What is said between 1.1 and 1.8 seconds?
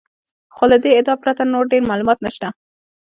پرته نور